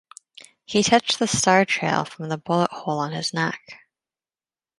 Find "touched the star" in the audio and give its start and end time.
0.81-1.63